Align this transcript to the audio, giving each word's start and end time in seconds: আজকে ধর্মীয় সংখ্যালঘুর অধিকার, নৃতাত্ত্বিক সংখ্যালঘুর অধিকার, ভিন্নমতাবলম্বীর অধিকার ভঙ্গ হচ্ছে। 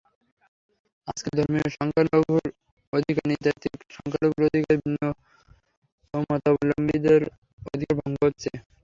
আজকে 1.07 1.29
ধর্মীয় 1.37 1.67
সংখ্যালঘুর 1.77 2.45
অধিকার, 2.93 3.25
নৃতাত্ত্বিক 3.29 3.73
সংখ্যালঘুর 3.95 4.43
অধিকার, 4.49 4.75
ভিন্নমতাবলম্বীর 4.83 7.05
অধিকার 7.69 7.95
ভঙ্গ 7.99 8.17
হচ্ছে। 8.27 8.49